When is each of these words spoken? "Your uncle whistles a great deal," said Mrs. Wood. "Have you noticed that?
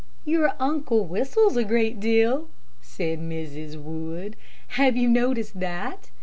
"Your 0.25 0.53
uncle 0.59 1.05
whistles 1.05 1.55
a 1.55 1.63
great 1.63 1.99
deal," 1.99 2.47
said 2.81 3.19
Mrs. 3.19 3.79
Wood. 3.79 4.35
"Have 4.69 4.97
you 4.97 5.07
noticed 5.07 5.59
that? 5.59 6.09